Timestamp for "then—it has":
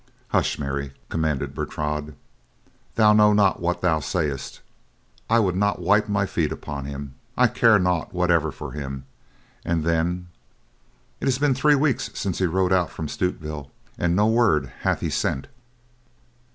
9.83-11.37